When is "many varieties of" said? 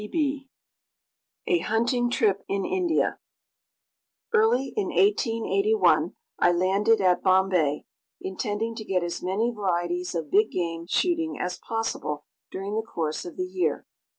9.21-10.31